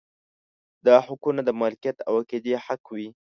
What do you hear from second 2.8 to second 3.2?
وي.